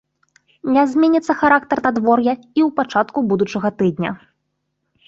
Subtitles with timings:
[0.77, 4.11] Не зменіцца характар надвор'я і ў пачатку будучага тыдня.